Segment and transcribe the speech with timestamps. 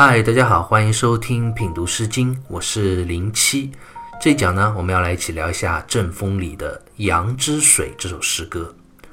[0.00, 3.72] 嗨，大家好，欢迎收听品读诗经，我是零七。
[4.20, 8.72] 这一讲呢，我们要来一起聊一下《阵风》里的《阳之水》这首诗歌。《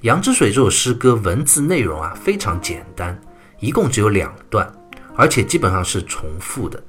[0.00, 3.20] 阳之水》这首诗歌文字内容啊非常简单，
[3.60, 4.66] 一共只有两段，
[5.14, 6.82] 而且基本上是重复的。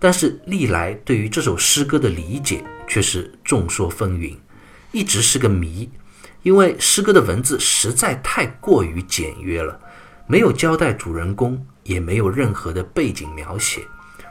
[0.00, 4.36] 但是历来对于这首诗歌的理解却是众说纷纭，
[4.90, 5.88] 一直是个谜。
[6.42, 9.78] 因为诗歌的文字实在太过于简约了，
[10.30, 13.80] 没有交代主人公，也没有任何的背景描写，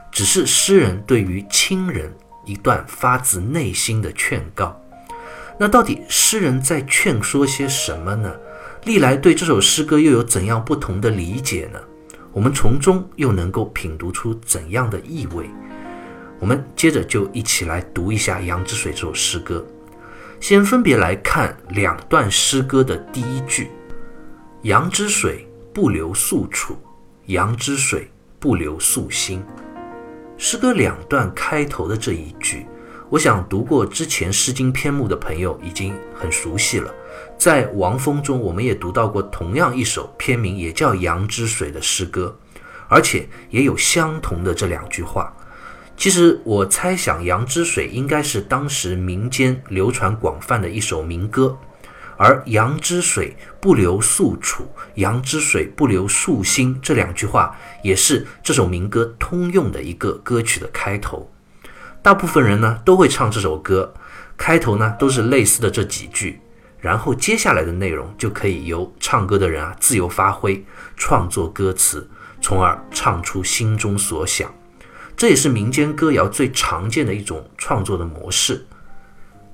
[0.09, 2.09] 只是诗人对于亲人
[2.45, 4.81] 一段发自内心的劝告。
[5.59, 8.33] 那到底诗人在劝说些什么呢？
[8.85, 11.79] 历来对这首诗歌又有怎样不同的理解呢？
[12.31, 15.49] 我们从中又能够品读出怎样的意味？
[16.39, 19.67] 我们接着就一起来读一下《杨之水》这首诗歌。
[20.39, 23.69] 先分别来看两段诗歌的第一句
[24.63, 25.45] ：“杨之水
[25.79, 26.75] 不留宿处，
[27.27, 29.41] 羊之水不留宿心。”
[30.37, 32.65] 诗歌两段开头的这一句，
[33.09, 36.93] 我想读过之前《诗经》篇目的朋友已经很熟悉了。
[37.37, 42.37] 在《王风》中，我们也读到过同样一首篇名也叫《阳之水》的诗歌，
[42.89, 45.33] 而且也有相同的这两句话。
[45.95, 51.57] 其实我猜想，《阳之水》应该是当时民间流传广泛的一首民歌，
[52.21, 61.31] 而“阳之水不流宿楚，阳之水不流宿心”这两句话也是这首民歌通用的一个歌曲的开头。
[62.01, 63.93] 大部分人呢都会唱这首歌，
[64.37, 66.41] 开头呢都是类似的这几句，
[66.81, 70.61] 然后接下来的内容就可以由唱歌的人啊自由发挥，
[70.97, 72.05] 创作歌词，
[72.41, 74.53] 从而唱出心中所想。
[75.15, 78.65] 这也是民间歌谣最常见的一种创作的模式。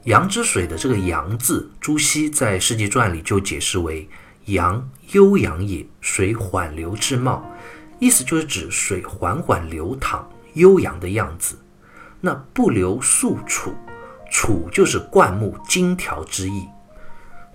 [0.06, 4.08] 阳之水的这个“阳”字，朱熹在《世纪传》里就解释为
[4.46, 7.44] “阳，悠扬也，水缓流之貌”，
[7.98, 11.58] 意思就是指水缓缓流淌、悠扬的样子。
[12.22, 13.74] 那不流宿楚，
[14.32, 16.68] 楚就是灌木、金条之意。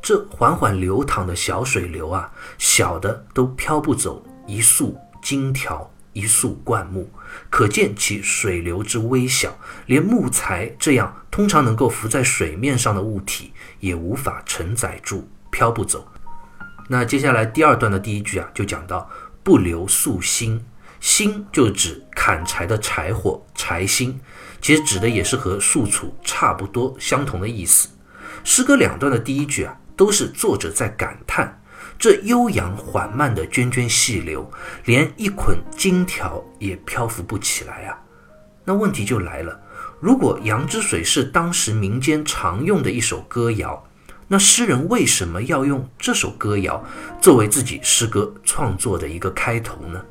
[0.02, 5.88] 这缓缓流淌的小水流啊，小的都飘不走一束金条。
[6.12, 7.10] 一束灌木，
[7.48, 16.08] 可见其水流之微小，连木材这样通常能够浮在水面上的物体也无法承载住，飘不走。
[16.88, 19.08] 那接下来第二段的第一句啊，就讲到
[19.44, 20.64] 不留素心，
[20.98, 24.20] 心就指砍柴的柴火柴薪，
[24.60, 27.88] 其实指的也是和宿楚差不多相同的意思。
[28.42, 31.59] 诗歌两段的第一句啊，都是作者在感叹。
[32.00, 34.50] 这悠扬缓慢的涓涓细流，
[34.86, 37.98] 连一捆金条也漂浮不起来啊！
[38.64, 39.60] 那问题就来了：
[40.00, 43.86] 如果《羊之水》是当时民间常用的一首歌谣，
[44.28, 46.82] 那诗人为什么要用这首歌谣
[47.20, 50.02] 作为自己诗歌创作的一个开头呢？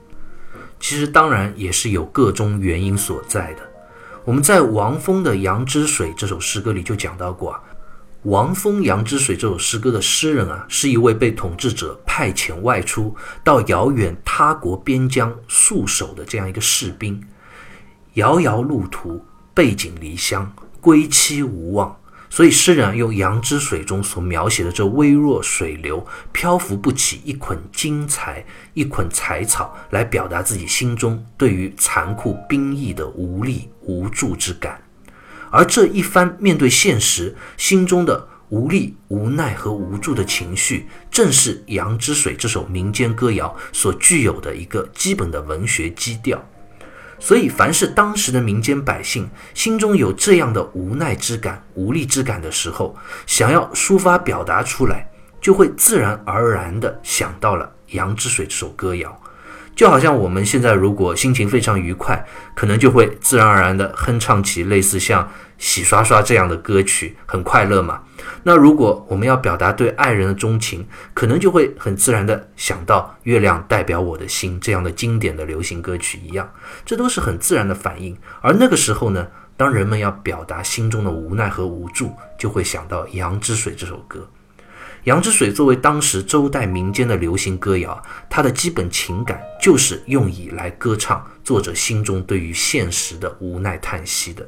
[0.80, 3.62] 其实当然也是有各种原因所在的。
[4.26, 7.64] 我们在王峰的《羊之水》这首诗歌里就讲到过啊。
[8.24, 13.16] 王峰《阳之水》这首诗歌的诗人啊，是一位被统治者派遣外出
[13.46, 17.24] 到遥远他国边疆戍守的这样一个士兵。
[18.16, 21.97] 遥遥路途，背井离乡，归期无望，
[22.29, 34.78] 所以诗人用《阳之水》中所描写的这微弱水流，漂浮不起一捆金财、一捆柴草，来表达自己心中对于残酷兵役的无力无助之感。
[35.52, 46.44] 而这一番面对现实心中的无力、无奈和无助的情绪，正是《羊之水》这首民间歌谣所具有的一个基本的文学基调。
[47.20, 52.96] 所以，凡是当时的民间百姓心中有这样的无奈之感、无力之感的时候，
[53.28, 55.12] 想要抒发表达出来，
[55.42, 57.66] 就会自然而然地想到了
[57.96, 59.22] 《羊之水》这首歌谣。
[59.79, 62.22] 就好像我们现在如果心情非常愉快，
[62.53, 65.23] 可能就会自然而然地哼唱起类似像
[65.57, 68.02] 《洗刷刷》这样的歌曲，很快乐嘛。
[68.43, 76.52] 那如果我们要表达对爱人的钟情，可能就会很自然地想到《月亮代表我的心》这样的经典的流行歌曲一样，
[76.84, 78.17] 这都是很自然的反应。
[78.41, 79.25] 而那个时候呢，
[79.55, 84.20] 当人们要表达心中的无奈和无助，就会想到《阳之水》这首歌。
[85.09, 94.47] 《杨之水》作为当时周代民间的流行歌谣，它的基本情感就是用以来歌唱作者心中对于现实的无奈叹息的。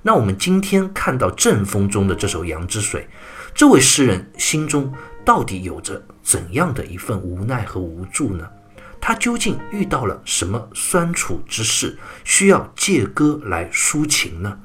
[0.00, 3.00] 那我们今天看到《阵风》中的这首《杨之水》，
[3.52, 4.92] 这位诗人心中
[5.24, 8.48] 到底有着怎样的一份无奈和无助呢？
[9.00, 14.56] 他究竟遇到了什么酸楚之事，需要借歌来抒情呢？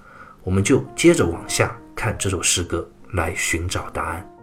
[0.43, 4.36] 我们就接着往下看这首诗歌，来寻找答案。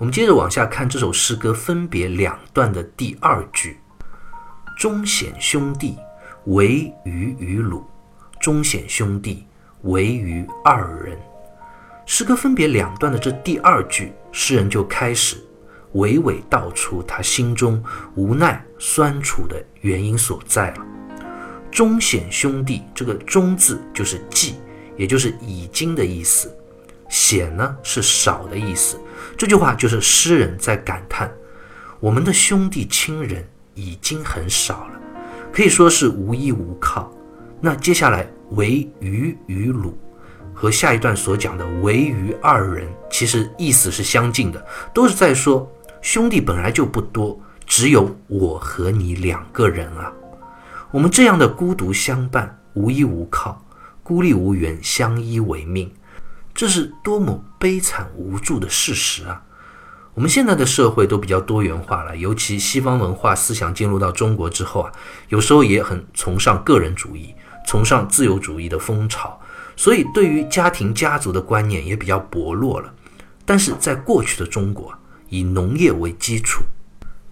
[0.00, 3.78] 我们接着往下看这首诗歌分别两段的第二句
[4.74, 5.98] ：“忠显兄弟，
[6.46, 7.84] 唯余于鲁；
[8.40, 9.44] 忠显兄弟，
[9.82, 11.18] 唯余二人。”
[12.06, 15.36] 诗歌分别两段的这第二句，诗人就开始
[15.92, 20.86] 娓娓道出他心中无奈酸楚的原因所在了。
[21.70, 24.54] 忠显兄弟，这个“忠”字就是记，
[24.96, 26.48] 也就是已经的意思
[27.10, 28.98] ；“显”呢是少的意思。
[29.36, 31.30] 这句话就是诗人在感叹，
[31.98, 35.00] 我们的兄弟亲人已经很少了，
[35.52, 37.12] 可以说是无依无靠。
[37.60, 39.98] 那接下来“唯余与鲁”
[40.54, 44.64] 和下一段所讲的“唯余二人”，其实意思是相近的，
[44.94, 45.70] 都是在说
[46.00, 50.12] 兄弟本来就不多，只有我和你两个人啊。
[50.90, 53.62] 我们这样的孤独相伴、无依无靠、
[54.02, 55.90] 孤立无援、相依为命。
[56.54, 59.42] 这是多么悲惨无助的事实啊！
[60.12, 64.92] 我们现在的社会都比较多元化了，尤其西方文化思想进入到中国之后啊，
[65.28, 67.34] 有时候也很崇尚个人主义，
[67.66, 69.40] 崇尚自由主义的风潮，
[69.76, 72.92] 所以对于家庭家族的观念也比较薄弱了。
[73.46, 74.92] 但是在过去的中国，
[75.28, 76.62] 以农业为基础，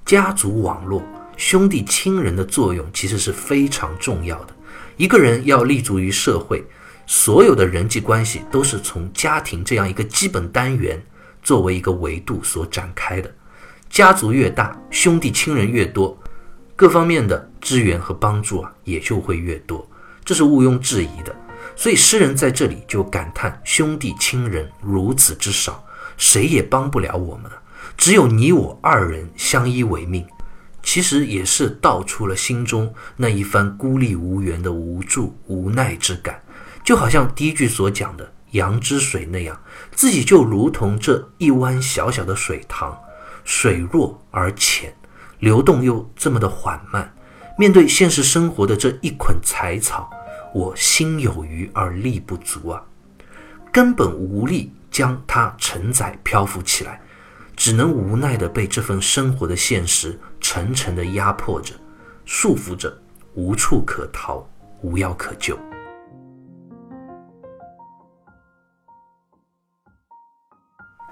[0.06, 1.02] 家族网络、
[1.36, 4.54] 兄弟亲人的作用其实是非常重要的。
[4.96, 6.64] 一个人要立足于社会。
[7.10, 11.02] 所有的人际关系都是从家庭这样一个基本单元
[11.42, 13.34] 作为一个维度所展开的。
[13.88, 16.16] 家族越大，兄弟亲人越多，
[16.76, 19.88] 各方面的支援和帮助啊也就会越多，
[20.22, 21.34] 这是毋庸置疑的。
[21.74, 25.82] 所以诗人在这里就感叹：兄弟亲人如此之少，
[26.18, 27.58] 谁也帮不了我们了
[27.96, 30.26] 只有你我二人相依为命。
[30.82, 36.38] 其实也是道出了心中那一番孤立无援的无助无奈之感。
[36.88, 39.60] 就好像第一句所讲的羊之水那样，
[39.92, 42.98] 自己就如同这一湾小小的水塘，
[43.44, 44.90] 水弱而浅，
[45.40, 47.14] 流动又这么的缓慢。
[47.58, 50.08] 面对现实生活的这一捆柴草，
[50.54, 52.82] 我心有余而力不足啊，
[53.70, 57.02] 根本无力将它承载漂浮起来，
[57.54, 61.74] 只能无奈地被这份生活的现实沉沉地压迫着，
[62.24, 62.96] 束缚着，
[63.34, 64.42] 无处可逃，
[64.80, 65.54] 无药可救。《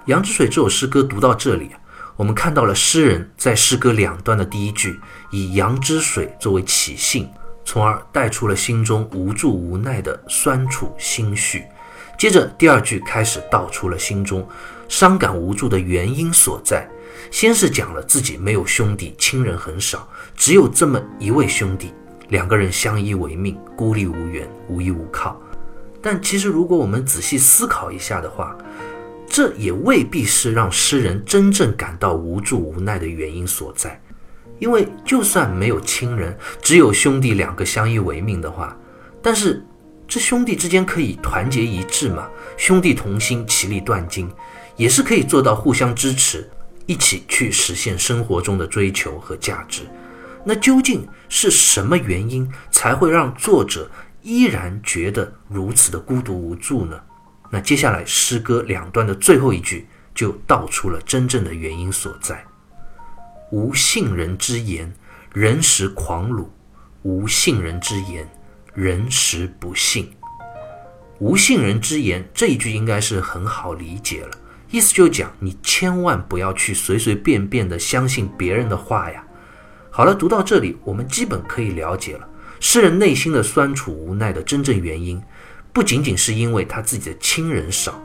[0.07, 1.69] 羊之水》这首诗歌读到这里，
[2.15, 4.97] 我们看到了诗人在诗歌两段的第一句
[5.31, 7.29] 以羊之水作为起兴，
[7.65, 11.65] 从而带出了心中无助无奈的酸楚心绪。
[12.17, 14.47] 接着第二句开始道出了心中
[14.87, 16.89] 伤感无助的原因所在。
[17.29, 20.07] 先是讲了自己没有兄弟，亲人很少，
[20.37, 21.93] 只有这么一位兄弟，
[22.29, 25.37] 两个人相依为命，孤立无援，无依无靠。
[26.01, 28.55] 但其实如果我们仔细思考一下的话，
[29.29, 34.01] 这也未必是让诗人真正感到无助无奈的原因所在，
[34.57, 38.75] 因为就算没有亲人，只有兄弟两个相依为命的话，
[39.21, 39.63] 但是
[40.07, 42.27] 这兄弟之间可以团结一致嘛？
[42.55, 44.29] 兄弟同心，其利断金，
[44.77, 46.49] 也是可以做到互相支持，
[46.85, 49.81] 一起去实现生活中的追求和价值。
[50.45, 53.91] 那究竟是什么原因才会让作者
[54.21, 56.97] 依然觉得如此的孤独无助呢？
[57.49, 62.45] 那接下来诗歌两段的最后一句就道出了真正的原因所在：
[63.51, 64.93] 无信人之言，
[65.33, 66.49] 人实狂鲁；
[67.03, 68.27] 无信人之言，
[68.73, 70.11] 人实不信。
[71.19, 74.31] 无信人之言这一句应该是很好理解了，
[74.69, 79.23] 意思就讲你千万不要去随随便便的相信别人的话呀。
[79.89, 82.27] 好了，读到这里，我们基本可以了解了
[82.59, 85.21] 诗人内心的酸楚无奈的真正原因。
[85.77, 88.03] 不仅仅是因为他自己的亲人少，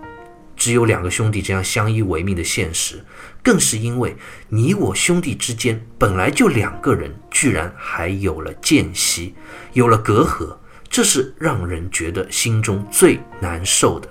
[0.54, 3.02] 只有两个兄弟这样相依为命的现实，
[3.42, 4.14] 更是因为
[4.50, 9.34] 你我兄弟之间本来就两个人，居然还有了间隙，
[9.72, 10.54] 有了隔阂，
[10.90, 14.06] 这是让人觉得心中最难受的。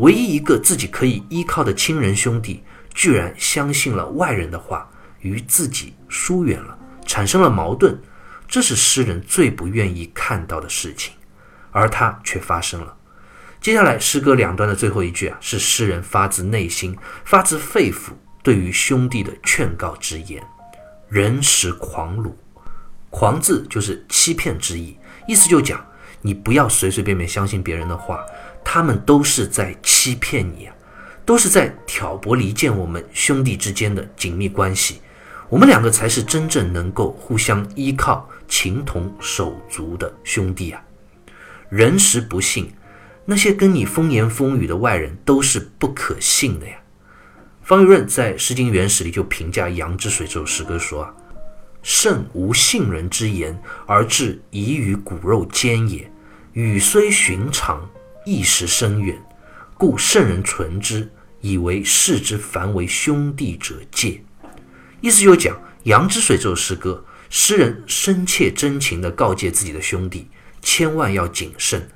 [0.00, 2.62] 唯一一个自己可以依靠的亲人兄弟，
[2.92, 4.86] 居然相信了外人的话，
[5.20, 7.98] 与自己疏远了，产生了矛盾，
[8.46, 11.14] 这是诗人最不愿意看到的事情，
[11.70, 12.96] 而它却发生了。
[13.60, 18.10] 接下来诗歌两段的最后一句啊，是诗人发自内心、发自肺腑
[18.42, 20.42] 对于兄弟的劝告之言
[21.10, 22.38] ：“人实狂鲁，
[23.10, 24.96] 狂字就是欺骗之意，
[25.26, 25.84] 意思就讲
[26.22, 28.24] 你不要随随便便相信别人的话，
[28.64, 30.74] 他们都是在欺骗你啊，
[31.26, 35.02] 都是在挑拨离间我们兄弟之间的紧密关系。
[35.48, 40.80] 我们两个才是真正能够互相依靠、情同手足的兄弟啊！
[41.68, 42.72] 人实不信。”
[43.30, 46.78] 那些跟你风言风语的外人都是不可信的呀。
[47.62, 51.14] 方玉润在《诗经原始》里就评价《杨之水》这首诗歌说啊
[51.84, 56.10] ：“圣无信人之言，而至疑于骨肉间也。
[56.54, 57.86] 语虽寻常，
[58.24, 59.14] 意识深远，
[59.76, 61.06] 故圣人存之，
[61.42, 64.22] 以为视之凡为兄弟者戒。”
[65.02, 70.28] 意思就讲《杨之水》这首诗歌，诗人深切真情地告诫自己的兄弟，
[70.62, 71.86] 千万要谨慎。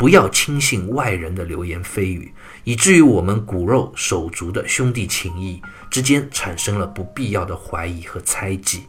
[0.00, 2.32] 不要轻信外人的流言蜚语，
[2.64, 8.86] 以至于我们骨肉手足的兄弟情谊之间产生了不必要的怀疑和猜忌。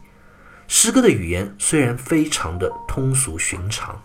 [0.68, 4.02] 诗歌的语言虽然非常的通俗寻常，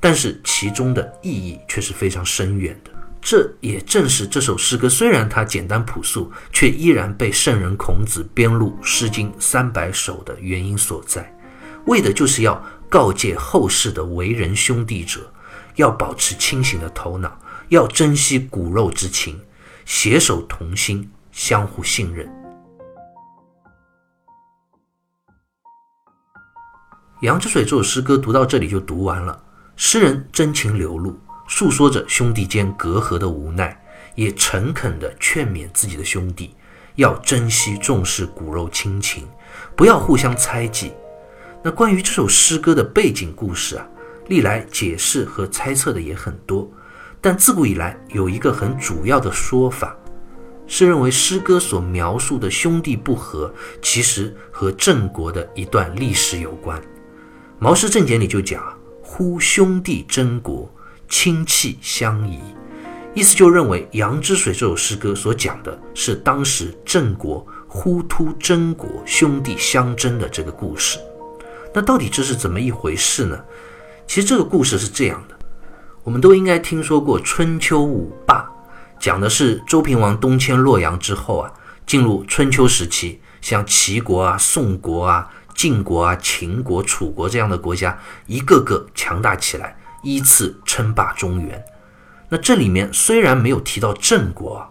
[0.00, 2.90] 但是其中的意义却是非常深远的。
[3.20, 11.30] 这也正是这首诗歌虽然它简单朴素，却依然被圣人孔子编入《诗经》三百首的原因所在，
[11.84, 15.30] 为的就是要告诫后世的为人兄弟者。
[15.78, 19.40] 要保持清醒的头脑，要珍惜骨肉之情，
[19.84, 22.26] 携手同心，相互信任。
[27.22, 29.40] 《羊之水》这首诗歌读到这里就读完了，
[29.76, 31.16] 诗人真情流露，
[31.46, 33.80] 诉说着兄弟间隔阂的无奈，
[34.16, 36.56] 也诚恳地劝勉自己的兄弟
[36.96, 39.28] 要珍惜重视骨肉亲情，
[39.76, 40.92] 不要互相猜忌。
[41.62, 43.86] 那关于这首诗歌的背景故事啊？
[44.28, 46.70] 历来解释和猜测的也很多，
[47.20, 49.96] 但自古以来有一个很主要的说法，
[50.66, 56.78] 是认为诗歌所描述的兄弟不和，其实和郑国的一段历史有关。
[57.58, 58.62] 《毛氏正解》里就讲
[59.02, 60.70] ：“呼兄弟争国，
[61.08, 62.38] 亲戚相疑。”
[63.14, 70.98] 意思就认为《杨之水》这首诗歌所讲的是当时郑国呼突争国，兄弟相争的这个故事。
[71.74, 73.38] 那到底这是怎么一回事呢？
[74.08, 75.38] 其实这个故事是这样的，
[76.02, 78.50] 我们都应该听说过春秋五霸，
[78.98, 81.52] 讲的是周平王东迁洛阳之后啊，
[81.86, 91.62] 进入春秋时期，像齐国啊、宋国啊、晋国啊、秦国、楚国这样的国家，一个个强大起来，依次称霸中原。
[92.30, 94.66] 那这里面虽然没有提到郑国，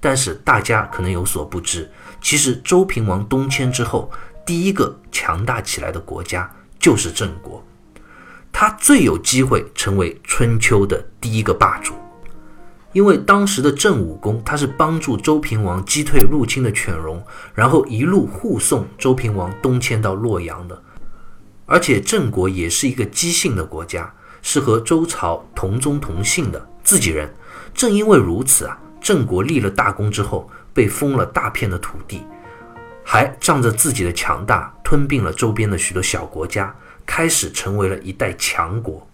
[0.00, 1.88] 但是大家可能有所不知，
[2.20, 4.10] 其实周平王东迁之后，
[4.44, 7.64] 第一个强大起来的国家就是郑国。
[8.52, 11.94] 他最有机会成为春秋的第一个霸主，
[12.92, 17.20] 因为当时的郑武公他是帮助周平王击退入侵的犬戎，
[17.54, 20.80] 然后一路护送周平王东迁到洛阳的。
[21.66, 27.34] 而且郑国也是一个姬姓的国家，是和周朝同宗同姓的自己人。
[27.72, 32.22] 正因为如此啊，郑国立了大功之后，被封了大片的土地，
[33.02, 36.74] 还仗着自己的强大，吞并了周边的许多小国家。
[37.06, 39.06] 开始成为了一代强国，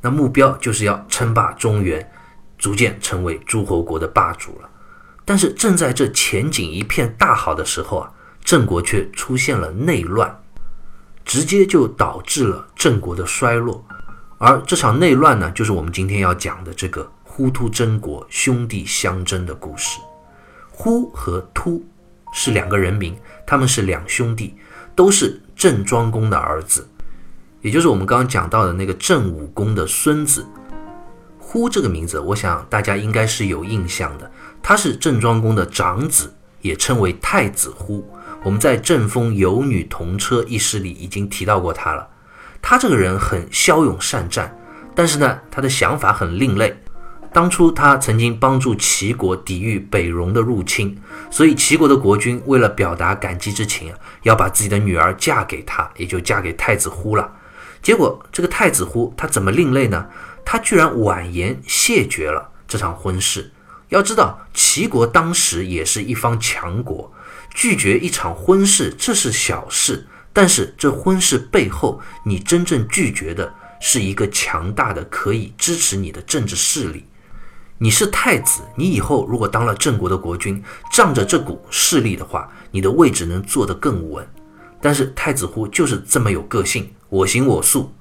[0.00, 2.10] 那目标就是要称霸中原，
[2.58, 4.68] 逐渐成为诸侯国的霸主了。
[5.24, 10.40] 但是正在这前景一片大好的时候啊，郑国却出现了内乱，
[11.24, 13.84] 直接就导致了郑国的衰落。
[14.38, 20.00] 而这场内乱呢，就是我们今天要讲的这个呼突争国兄弟相争的故事。
[20.70, 21.84] 呼和突
[22.32, 23.16] 是两个人名，
[23.46, 24.56] 他们是两兄弟，
[24.96, 26.88] 都是郑庄公的儿子。
[27.62, 30.46] 也就是我们刚刚讲到的那个郑武公的孙子，
[31.38, 34.30] 呼这个名字，我想大家应该是有印象的。
[34.62, 38.06] 他是郑庄公的长子，也称为太子呼。
[38.42, 42.08] 我们在《郑风有女同车》一诗里已经提到过他了。
[42.62, 44.56] 他这个人很骁勇善战，
[44.94, 46.74] 但是呢，他的想法很另类。
[47.32, 50.96] 当初他曾经帮助齐国抵御北戎的入侵，
[51.30, 57.30] 所以齐国的国君为了表达感激之情啊，要把自己的女儿嫁给他，也就嫁给太子呼了。
[57.82, 60.06] 结果，这个太子乎他怎么另类呢？
[60.44, 63.52] 他居然婉言谢绝了这场婚事。
[63.88, 67.12] 要知道，齐国当时也是一方强国，
[67.54, 77.06] 拒绝一场婚事这是小事，但是这婚事背后，你真正拒绝的是一个强大的可以支持你的政治势力。
[77.78, 84.26] 你是太子，你以后如果当了郑国的国君，仗着这股势力的话，你的位置能坐得更稳。
[84.80, 86.90] 但是太子乎就是这么有个性。
[87.10, 87.92] 我行我素，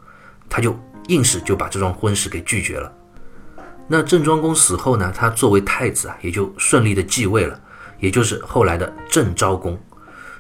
[0.48, 2.94] 他就硬是就把这桩婚事给拒绝了。
[3.88, 7.60] 那郑庄公死后呢，他作为太子啊，也就顺利的继位了，
[8.00, 9.78] 也就是后来的郑昭公。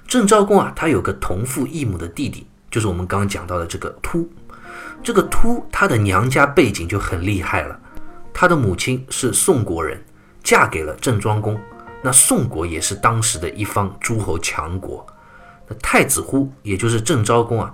[0.07, 4.29] 郑昭公啊，他有个同父异母的弟弟，就是我们刚刚讲到的这个突。
[5.01, 7.79] 这个突他的娘家背景就很厉害了，
[8.31, 9.99] 他的母亲是宋国人，
[10.43, 11.59] 嫁给了郑庄公。
[12.03, 15.05] 那宋国也是当时的一方诸侯强国。
[15.67, 17.73] 那太子呼，也就是郑昭公啊。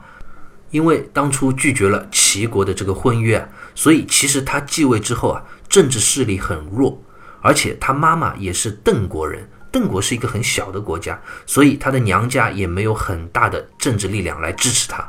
[0.72, 7.02] 因为当初拒绝了齐国的这个婚约，所以其实他继位之后啊，政治势力很弱，
[7.42, 15.08] 而且他妈妈也是邓国人，邓国是一个很小的国家，所以他的娘家也没有很大的政治力量来支持他。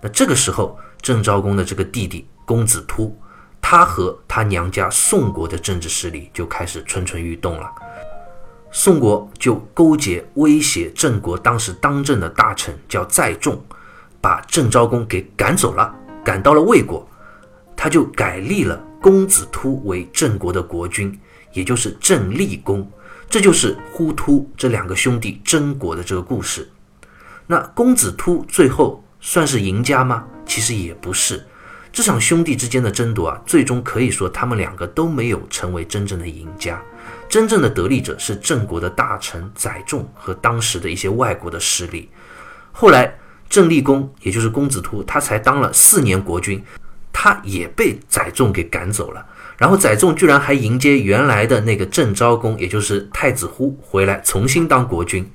[0.00, 3.16] 那这个时候，郑昭公的这个弟弟公子突，
[3.60, 7.70] 他和他娘家宋国的政治势力就开始蠢蠢欲动了。
[8.70, 13.62] 宋国就勾结威胁郑国当时当政的大臣叫载仲，
[14.22, 15.92] 把郑昭公给赶走了，
[16.24, 17.06] 赶到了魏国，
[17.76, 21.18] 他就改立了公子突为郑国的国君，
[21.52, 22.88] 也就是郑立公。
[23.28, 26.70] 这就是呼突这两个兄弟争国的这个故事。
[27.46, 30.24] 那公子突最后算是赢家吗？
[30.46, 31.44] 其实也不是。
[31.90, 36.80] 这场兄弟之间的争夺啊，最终可以说他们两个都没有成为真正的赢家。
[37.28, 42.08] 真正的得利者是郑国的大臣载仲和当时的一些外国的势力。
[42.70, 43.12] 后来
[43.52, 46.64] 郑立公，也就是公子突，他才当了四年国君，
[47.12, 49.26] 他也被载仲给赶走了。
[49.58, 55.30] 然后载仲居然还迎接原来的那个郑昭公，也就是太子忽回来重新当国君。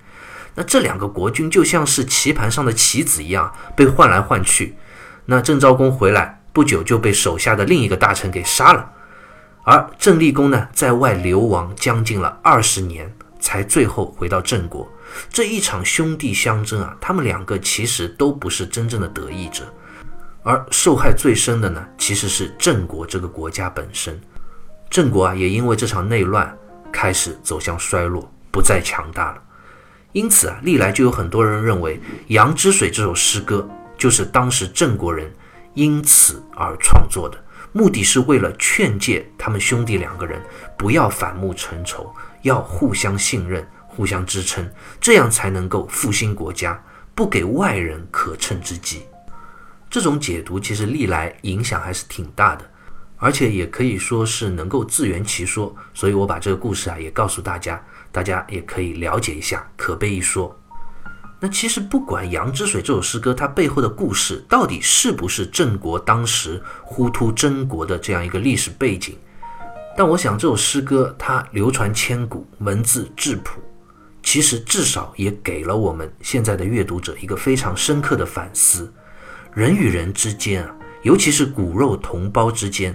[0.56, 4.76] 那这两个国君就像是棋盘上的棋子一样被换来换去。
[5.26, 8.94] 那郑昭公回来不久就被手下的另一个大臣给杀了，
[9.62, 14.90] 而郑立公呢在外流亡将近了二十年，才最后回到郑国。
[15.30, 19.64] 这一场兄弟相争啊，他们两个其实都不是真正的得益者。
[20.44, 24.20] 而受害最深的呢，其实是郑国这个国家本身。
[24.90, 26.58] 郑国啊，也因为这场内乱
[26.92, 29.42] 开始走向衰落，不再强大了。
[30.14, 31.98] 因此啊，历来就有很多人认为
[32.28, 35.32] 《杨之水》这首诗歌就是当时郑国人
[35.74, 37.38] 因此而创作的，
[37.74, 40.42] 目的是为了劝诫他们兄弟两个人
[40.78, 42.12] 不要反目成仇，
[42.44, 43.68] 要互相信任、
[43.98, 44.70] 互相支撑，
[45.02, 46.80] 这样才能够复兴国家，
[47.16, 49.02] 不给外人可乘之机。
[49.90, 52.64] 这种解读其实历来影响还是挺大的，
[53.18, 55.76] 而且也可以说是能够自圆其说。
[55.96, 60.56] 所以我把这个故事啊也告诉大家，大家也可以了解一下，可悲一说。
[61.40, 69.18] 那其实不管《杨之水》这首诗歌它背后的故事到底是不是郑国当时呼突争国的这样一个历史背景，
[69.96, 73.62] 但我想这首诗歌它流传千古，文字质朴，
[74.28, 78.94] 其实至少也给了我们现在的阅读者一个非常深刻的反思。
[79.54, 82.94] 人与人之间啊，尤其是骨肉同胞之间，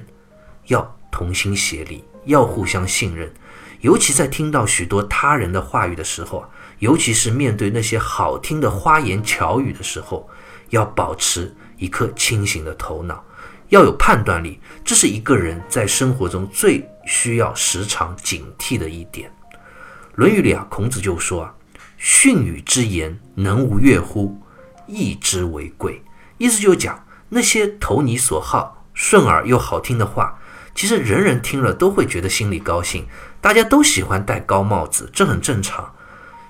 [0.66, 3.32] 要同心协力，要互相信任。
[3.80, 6.48] 尤其在听到许多他人的话语的时候啊，
[6.80, 10.28] 尤其是面对那些好听的花言巧语的时候，
[10.68, 13.24] 要保持一颗清醒的头脑，
[13.70, 14.60] 要有判断力。
[14.84, 19.30] 这是一个人在生活中最需要时常警惕的一点。
[20.14, 21.54] 《论语》里啊，孔子就说啊
[21.96, 24.38] ：“训语之言，能无悦乎？
[24.86, 26.02] 义之为贵。”
[26.36, 30.38] 意思就是讲那些投你所好、顺耳又好听的话，
[30.74, 33.06] 其实人人听了都会觉得心里高兴。
[33.40, 35.94] 大家都喜欢戴高帽子，这很正常。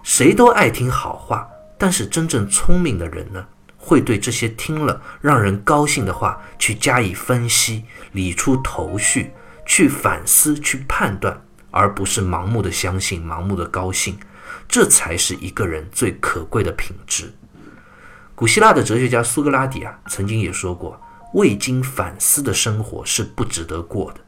[0.03, 1.47] 谁都爱听好话，
[1.79, 3.47] 但是真正聪明的人呢，
[3.77, 9.31] 会对这些听了让人高兴的话去加以分析、理出头绪、
[9.65, 11.41] 去反思、去判断，
[11.73, 14.17] 而不是盲目的相信、盲目的高兴。
[14.69, 17.33] 这才是一个人最可贵的品质。
[18.35, 21.01] 古希腊的哲学家苏格拉底啊，曾经也说过，
[21.35, 24.21] 未经反思的生活是不值得过的。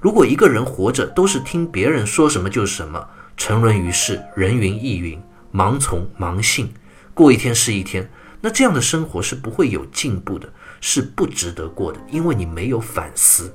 [0.00, 5.20] 如果一个人活着都是听别人说什么就是什么，沉沦于世，人云亦云，
[5.52, 6.72] 盲从盲信，
[7.14, 8.08] 过一天是一天，
[8.40, 10.48] 那这样的生活是不会有进步的，
[10.80, 13.52] 是不值得过的，因为你没有反思。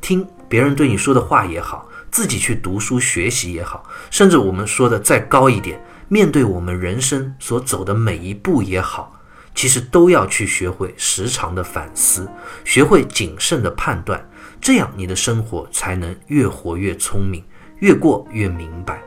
[0.00, 9.18] 听别人对你说的话也好，自己去读书学习也好，甚至我们说的再高一点，面对我们人生所走的每一步也好。
[9.54, 12.26] 其实都要去学会时常的反思，
[12.64, 14.26] 学会谨慎的判断，
[14.60, 17.44] 这样你的生活才能越活越聪明，
[17.80, 19.02] 越过越明白，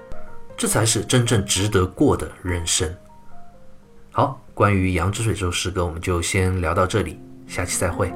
[0.55, 2.87] 这才是真正值得过的人生。
[4.11, 8.13] 好，关于《杨之水》这首诗歌，我们就先聊到这里，下期再会。